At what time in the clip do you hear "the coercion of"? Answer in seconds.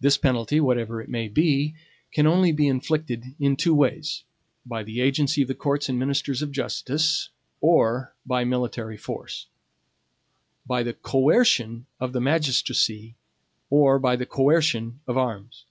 10.82-12.14, 14.16-15.18